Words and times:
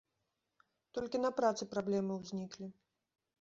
Толькі 0.97 1.21
на 1.25 1.31
працы 1.41 1.63
праблемы 1.75 2.17
ўзніклі. 2.23 2.67